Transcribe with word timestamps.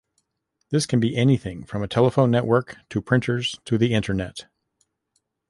This 0.71 0.87
can 0.87 0.99
be 0.99 1.15
anything 1.15 1.63
from 1.63 1.83
a 1.83 1.87
telephone 1.87 2.31
network, 2.31 2.75
to 2.89 3.03
printers, 3.03 3.59
to 3.65 3.77
the 3.77 3.93
Internet. 3.93 4.47